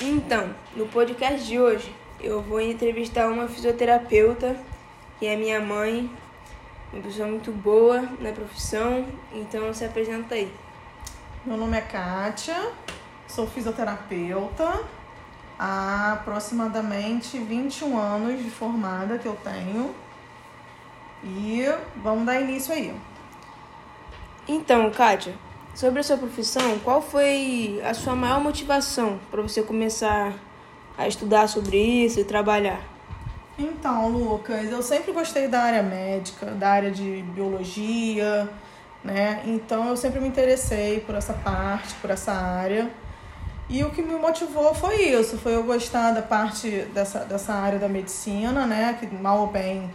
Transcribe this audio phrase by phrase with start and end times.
[0.00, 4.54] Então, no podcast de hoje, eu vou entrevistar uma fisioterapeuta,
[5.18, 6.10] que é minha mãe,
[6.92, 10.52] uma pessoa muito boa na profissão, então se apresenta aí.
[11.46, 12.72] Meu nome é Kátia,
[13.26, 14.84] sou fisioterapeuta,
[15.58, 19.94] há aproximadamente 21 anos de formada que eu tenho.
[21.24, 21.64] E
[22.02, 22.94] vamos dar início aí.
[24.46, 25.34] Então, Kátia,
[25.76, 30.32] sobre a sua profissão, qual foi a sua maior motivação para você começar
[30.96, 32.80] a estudar sobre isso e trabalhar?
[33.58, 38.48] Então, Lucas, eu sempre gostei da área médica, da área de biologia,
[39.04, 39.42] né?
[39.44, 42.90] Então eu sempre me interessei por essa parte, por essa área.
[43.68, 47.78] E o que me motivou foi isso, foi eu gostar da parte dessa, dessa área
[47.78, 48.96] da medicina, né?
[48.98, 49.90] Que mal ou bem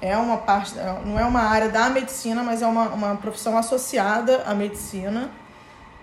[0.00, 4.42] é uma parte, não é uma área da medicina, mas é uma, uma profissão associada
[4.46, 5.30] à medicina.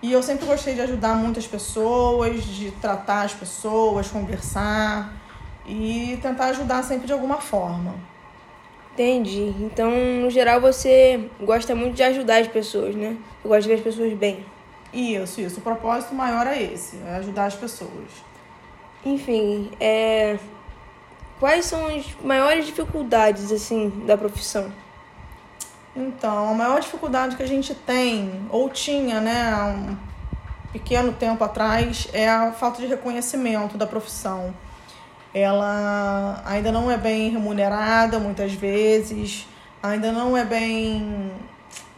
[0.02, 5.14] E eu sempre gostei de ajudar muitas pessoas, de tratar as pessoas, conversar
[5.66, 7.94] e tentar ajudar sempre de alguma forma.
[8.94, 9.54] Entendi.
[9.60, 13.16] Então, no geral, você gosta muito de ajudar as pessoas, né?
[13.42, 14.46] Você gosta de ver as pessoas bem.
[14.92, 15.60] Isso, isso.
[15.60, 18.10] O propósito maior é esse, é ajudar as pessoas.
[19.06, 20.38] Enfim, é...
[21.42, 24.72] quais são as maiores dificuldades, assim, da profissão?
[25.96, 29.98] Então, a maior dificuldade que a gente tem, ou tinha, né, há um
[30.72, 34.54] pequeno tempo atrás, é a falta de reconhecimento da profissão.
[35.34, 39.48] Ela ainda não é bem remunerada muitas vezes,
[39.82, 41.32] ainda não é bem.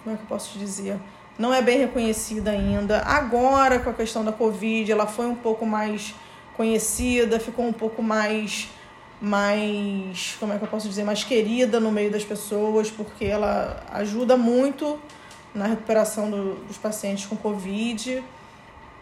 [0.03, 0.97] Como é que eu posso dizer?
[1.37, 3.01] Não é bem reconhecida ainda.
[3.01, 6.15] Agora, com a questão da Covid, ela foi um pouco mais
[6.55, 8.69] conhecida, ficou um pouco mais
[9.23, 13.81] mais, como é que eu posso dizer, mais querida no meio das pessoas, porque ela
[13.93, 14.99] ajuda muito
[15.55, 18.21] na recuperação do, dos pacientes com Covid.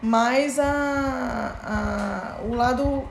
[0.00, 3.02] Mas a, a, o lado,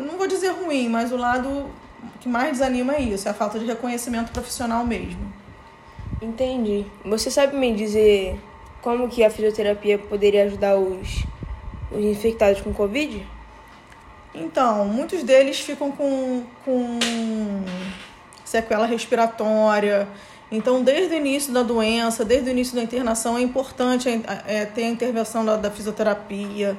[0.00, 1.66] não vou dizer ruim, mas o lado
[2.20, 5.30] que mais desanima é isso, é a falta de reconhecimento profissional mesmo.
[6.22, 6.86] Entendi.
[7.04, 8.40] Você sabe me dizer
[8.80, 11.22] como que a fisioterapia poderia ajudar os,
[11.92, 13.26] os infectados com Covid?
[14.40, 16.98] Então, muitos deles ficam com, com
[18.44, 20.08] sequela respiratória.
[20.50, 24.08] Então, desde o início da doença, desde o início da internação, é importante
[24.46, 26.76] é, ter a intervenção da, da fisioterapia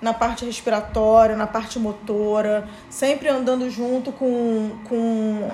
[0.00, 5.50] na parte respiratória, na parte motora, sempre andando junto com, com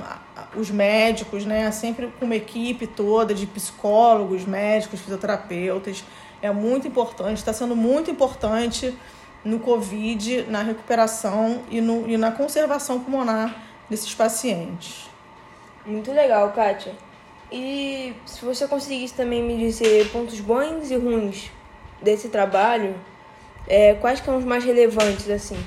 [0.55, 1.71] os médicos, né?
[1.73, 6.05] Sempre com uma equipe toda de psicólogos, médicos, fisioterapeutas.
[6.41, 8.97] É muito importante, está sendo muito importante
[9.47, 13.55] no Covid, na recuperação e, no, e na conservação pulmonar
[13.89, 15.09] desses pacientes.
[15.87, 16.93] Muito legal, Kátia.
[17.51, 21.53] E se você conseguisse também me dizer pontos bons e ruins
[22.03, 22.97] desse trabalho,
[23.69, 25.59] é, quais são os mais relevantes, assim?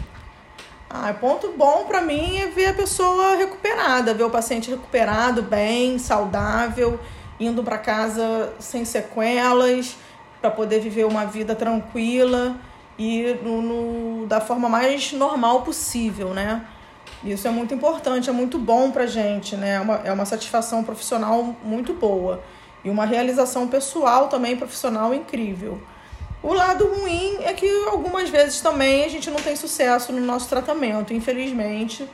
[0.89, 5.97] Ah, ponto bom para mim é ver a pessoa recuperada, ver o paciente recuperado, bem,
[5.97, 6.99] saudável,
[7.39, 9.95] indo para casa sem sequelas,
[10.41, 12.59] para poder viver uma vida tranquila
[12.99, 16.65] e no, no, da forma mais normal possível, né?
[17.23, 19.75] Isso é muito importante, é muito bom pra gente, né?
[19.75, 22.43] É uma, é uma satisfação profissional muito boa
[22.83, 25.81] e uma realização pessoal também profissional incrível.
[26.43, 30.49] O lado ruim é que algumas vezes também a gente não tem sucesso no nosso
[30.49, 32.07] tratamento, infelizmente,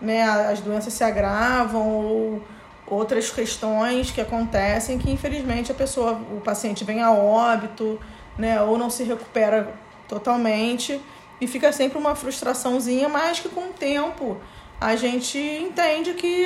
[0.00, 0.22] né?
[0.22, 2.42] As doenças se agravam ou
[2.86, 8.00] outras questões que acontecem que infelizmente a pessoa, o paciente vem a óbito,
[8.38, 8.62] né?
[8.62, 9.74] Ou não se recupera
[10.10, 11.00] totalmente
[11.40, 14.36] e fica sempre uma frustraçãozinha, mas que com o tempo
[14.80, 16.44] a gente entende que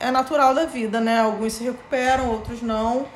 [0.00, 1.20] é natural da vida, né?
[1.20, 3.06] Alguns se recuperam, outros não.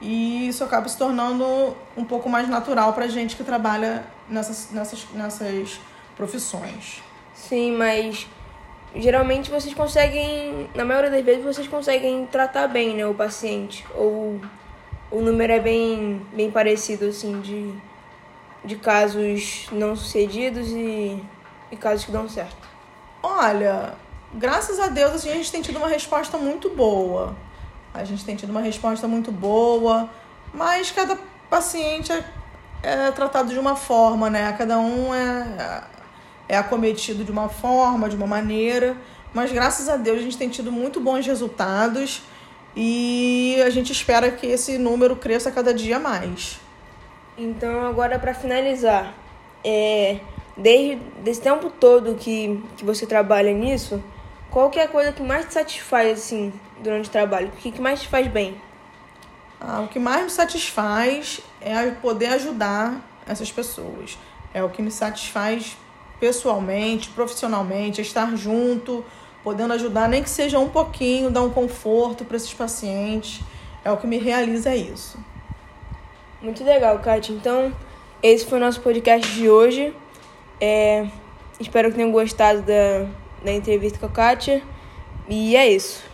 [0.00, 5.06] E isso acaba se tornando um pouco mais natural pra gente que trabalha nessas, nessas,
[5.12, 5.80] nessas
[6.16, 7.02] profissões.
[7.34, 8.26] Sim, mas
[8.94, 13.84] geralmente vocês conseguem, na maioria das vezes, vocês conseguem tratar bem né, o paciente.
[13.94, 14.40] Ou
[15.10, 17.72] o número é bem, bem parecido, assim, de
[18.64, 21.22] de casos não sucedidos e,
[21.70, 22.68] e casos que dão certo?
[23.22, 23.94] Olha,
[24.34, 27.36] graças a Deus assim, a gente tem tido uma resposta muito boa.
[27.94, 30.08] A gente tem tido uma resposta muito boa,
[30.52, 31.18] mas cada
[31.48, 32.24] paciente é,
[32.82, 34.52] é tratado de uma forma, né?
[34.52, 35.82] Cada um é,
[36.48, 38.96] é acometido de uma forma, de uma maneira.
[39.32, 42.22] Mas graças a Deus a gente tem tido muito bons resultados
[42.76, 46.60] e a gente espera que esse número cresça cada dia mais.
[47.38, 49.14] Então, agora para finalizar,
[49.64, 50.18] é,
[50.56, 54.02] desde esse tempo todo que, que você trabalha nisso,
[54.50, 56.52] qual que é a coisa que mais te satisfaz assim
[56.82, 57.46] durante o trabalho?
[57.46, 58.60] O que, que mais te faz bem?
[59.60, 64.18] Ah, o que mais me satisfaz é poder ajudar essas pessoas.
[64.52, 65.76] É o que me satisfaz
[66.18, 69.04] pessoalmente, profissionalmente, é estar junto,
[69.44, 73.40] podendo ajudar, nem que seja um pouquinho, dar um conforto para esses pacientes.
[73.84, 75.18] É o que me realiza isso.
[76.40, 77.32] Muito legal, Kátia.
[77.34, 77.72] Então,
[78.22, 79.92] esse foi o nosso podcast de hoje.
[80.60, 81.06] É,
[81.58, 83.06] espero que tenham gostado da,
[83.44, 84.62] da entrevista com a Kátia.
[85.28, 86.07] E é isso.